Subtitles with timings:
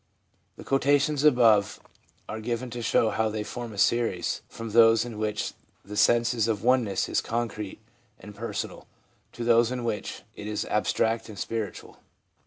[0.57, 1.79] The quota tions above
[2.27, 5.53] are given to show how they form a series from those in which
[5.85, 7.77] the sense of oneness is concrete
[8.19, 8.87] and personal,
[9.33, 11.99] to those in which it is abstract and spiritual.